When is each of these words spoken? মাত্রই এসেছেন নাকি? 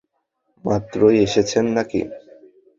মাত্রই 0.65 1.15
এসেছেন 1.25 1.65
নাকি? 1.75 2.01